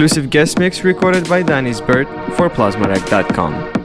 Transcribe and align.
Exclusive 0.00 0.30
guest 0.30 0.58
mix 0.58 0.82
recorded 0.82 1.28
by 1.28 1.42
Danny's 1.42 1.78
Bird 1.78 2.08
for 2.34 2.48
PlasmaRec.com. 2.48 3.79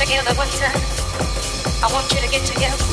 Together 0.00 0.24
give 0.24 0.26
a 0.30 0.34
time. 0.56 0.80
I 1.82 1.92
want 1.92 2.10
you 2.14 2.20
to 2.22 2.28
get 2.28 2.46
together. 2.46 2.89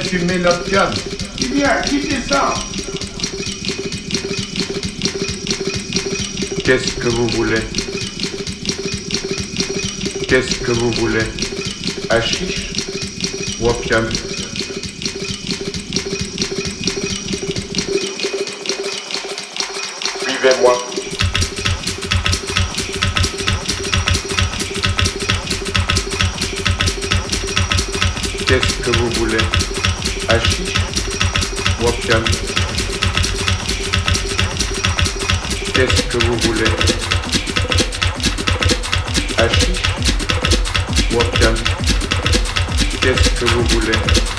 Fumer 0.00 0.38
l'opium. 0.38 0.90
Qui 1.36 1.46
vient 1.52 1.80
ça 2.28 2.54
Qu'est-ce 6.64 6.94
que 6.94 7.08
vous 7.08 7.28
voulez 7.28 7.60
Qu'est-ce 10.26 10.56
que 10.56 10.72
vous 10.72 10.90
voulez 10.92 11.24
Hachiche 12.10 12.72
ou 13.60 13.68
opium 13.68 14.08
Suivez-moi. 20.22 20.78
Qu'est-ce 28.46 28.74
que 28.82 28.98
vous 28.98 29.10
voulez 29.10 29.38
Hachiche 30.28 30.74
ou 31.80 31.88
opium 31.88 32.24
Qu'est-ce 35.74 36.02
que 36.02 36.18
vous 36.24 36.36
voulez? 36.38 36.70
Hachiche 39.38 39.82
ou 41.12 41.20
opium 41.20 41.54
Qu'est-ce 43.00 43.30
que 43.30 43.44
vous 43.44 43.64
voulez? 43.64 44.33